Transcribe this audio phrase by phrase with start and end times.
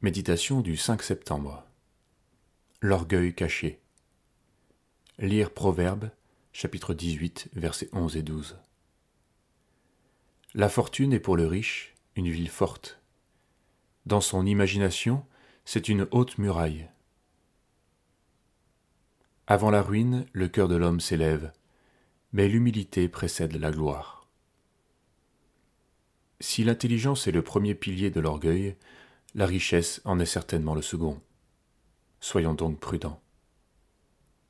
[0.00, 1.64] Méditation du 5 septembre.
[2.80, 3.80] L'orgueil caché.
[5.18, 6.10] Lire Proverbe,
[6.52, 8.60] chapitre 18, versets 11 et 12.
[10.54, 13.00] La fortune est pour le riche une ville forte.
[14.06, 15.26] Dans son imagination,
[15.64, 16.88] c'est une haute muraille.
[19.48, 21.52] Avant la ruine, le cœur de l'homme s'élève,
[22.32, 24.28] mais l'humilité précède la gloire.
[26.38, 28.76] Si l'intelligence est le premier pilier de l'orgueil,
[29.34, 31.20] la richesse en est certainement le second.
[32.20, 33.20] Soyons donc prudents.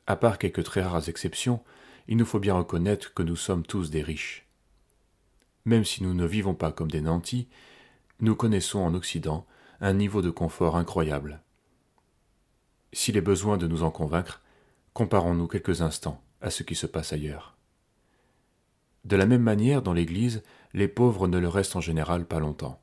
[0.06, 1.62] À part quelques très rares exceptions,
[2.06, 4.46] il nous faut bien reconnaître que nous sommes tous des riches.
[5.64, 7.48] Même si nous ne vivons pas comme des nantis,
[8.20, 9.46] nous connaissons en Occident
[9.80, 11.42] un niveau de confort incroyable.
[12.92, 14.42] S'il est besoin de nous en convaincre,
[14.94, 17.56] comparons-nous quelques instants à ce qui se passe ailleurs.
[19.04, 20.42] De la même manière, dans l'Église,
[20.72, 22.80] les pauvres ne le restent en général pas longtemps.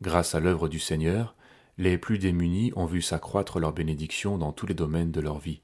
[0.00, 1.34] Grâce à l'œuvre du Seigneur,
[1.78, 5.60] les plus démunis ont vu s'accroître leur bénédiction dans tous les domaines de leur vie.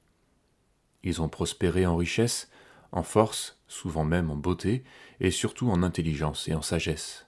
[1.03, 2.51] Ils ont prospéré en richesse,
[2.93, 4.85] en force, souvent même en beauté,
[5.21, 7.27] et surtout en intelligence et en sagesse.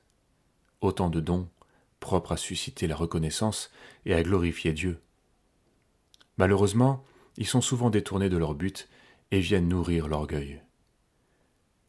[0.81, 1.48] Autant de dons
[2.01, 3.71] propres à susciter la reconnaissance
[4.05, 5.00] et à glorifier Dieu.
[6.37, 7.03] Malheureusement,
[7.39, 8.91] ils sont souvent détournés de leur but
[9.31, 10.61] et viennent nourrir l'orgueil.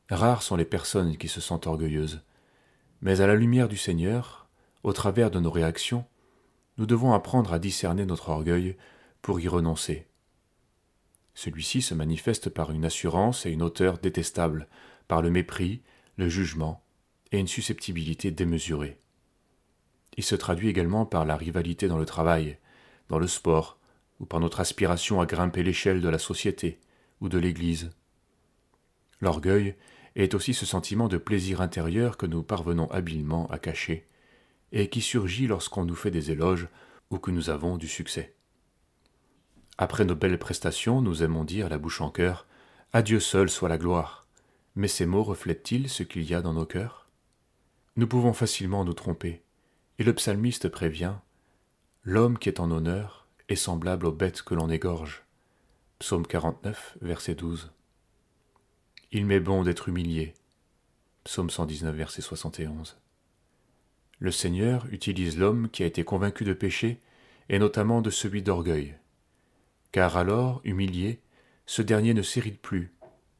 [0.09, 2.21] Rares sont les personnes qui se sentent orgueilleuses,
[3.01, 4.44] mais à la lumière du Seigneur,
[4.85, 6.05] au travers de nos réactions,
[6.77, 8.77] nous devons apprendre à discerner notre orgueil
[9.23, 10.05] pour y renoncer.
[11.33, 14.67] Celui-ci se manifeste par une assurance et une hauteur détestables,
[15.07, 15.81] par le mépris,
[16.17, 16.83] le jugement
[17.31, 18.99] et une susceptibilité démesurée.
[20.17, 22.59] Il se traduit également par la rivalité dans le travail,
[23.09, 23.79] dans le sport,
[24.19, 26.79] ou par notre aspiration à grimper l'échelle de la société
[27.21, 27.89] ou de l'Église.
[29.19, 29.77] L'orgueil
[30.15, 34.07] est aussi ce sentiment de plaisir intérieur que nous parvenons habilement à cacher
[34.71, 36.67] et qui surgit lorsqu'on nous fait des éloges
[37.09, 38.35] ou que nous avons du succès.
[39.77, 42.47] Après nos belles prestations, nous aimons dire, la bouche en cœur,
[42.93, 44.25] À Dieu seul soit la gloire.
[44.75, 47.09] Mais ces mots reflètent-ils ce qu'il y a dans nos cœurs?
[47.97, 49.41] Nous pouvons facilement nous tromper,
[49.99, 51.15] et le psalmiste prévient
[52.03, 55.23] L'homme qui est en honneur est semblable aux bêtes que l'on égorge.
[55.99, 57.71] Psaume 49, verset 12.
[59.11, 60.33] Il m'est bon d'être humilié.
[61.23, 62.97] Psaume 119, verset 71.
[64.25, 66.99] Le Seigneur utilise l'homme qui a été convaincu de péché,
[67.47, 68.95] et notamment de celui d'orgueil.
[69.91, 71.21] Car alors, humilié,
[71.67, 72.91] ce dernier ne s'irrite plus,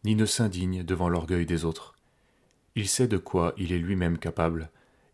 [0.04, 1.96] ni ne s'indigne devant l'orgueil des autres.
[2.76, 4.70] Il sait de quoi il est lui-même capable,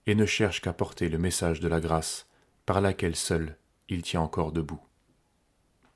[0.07, 2.27] et ne cherche qu'à porter le message de la grâce,
[2.65, 3.55] par laquelle seul
[3.87, 4.81] il tient encore debout.